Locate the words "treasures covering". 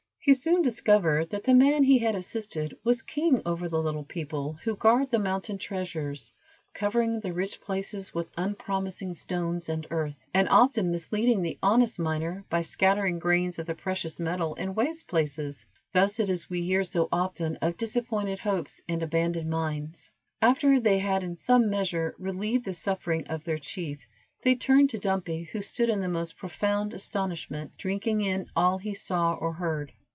5.57-7.19